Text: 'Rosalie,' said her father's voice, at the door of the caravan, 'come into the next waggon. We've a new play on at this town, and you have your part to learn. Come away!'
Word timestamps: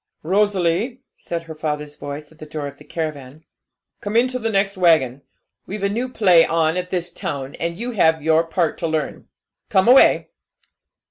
'Rosalie,' 0.23 1.03
said 1.19 1.43
her 1.43 1.53
father's 1.53 1.95
voice, 1.95 2.31
at 2.31 2.39
the 2.39 2.45
door 2.47 2.65
of 2.65 2.79
the 2.79 2.83
caravan, 2.83 3.45
'come 3.99 4.15
into 4.15 4.39
the 4.39 4.49
next 4.49 4.75
waggon. 4.75 5.21
We've 5.67 5.83
a 5.83 5.89
new 5.89 6.09
play 6.09 6.43
on 6.43 6.75
at 6.75 6.89
this 6.89 7.11
town, 7.11 7.53
and 7.59 7.77
you 7.77 7.91
have 7.91 8.23
your 8.23 8.43
part 8.47 8.79
to 8.79 8.87
learn. 8.87 9.27
Come 9.69 9.87
away!' 9.87 10.29